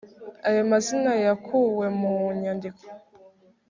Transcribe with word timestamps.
ayo 0.47 0.61
mazina 0.71 1.11
yakuwe 1.25 1.87
mu 1.99 2.13
nyandiko 2.41 2.81